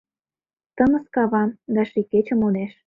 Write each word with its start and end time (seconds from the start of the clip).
Тыныс 0.75 1.05
кава, 1.15 1.43
да 1.73 1.81
ший 1.89 2.05
кече 2.11 2.35
модеш. 2.41 2.71